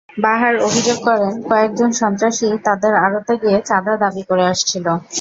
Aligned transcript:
বাহার 0.21 0.55
অভিযোগ 0.67 0.97
করেন, 1.07 1.33
কয়েকজন 1.49 1.89
সন্ত্রাসী 2.01 2.47
তাঁদের 2.65 2.93
আড়তে 3.05 3.33
গিয়ে 3.41 3.57
চাঁদা 3.69 3.93
দাবি 4.03 4.23
করে 4.29 4.43
আসছিল। 4.51 4.85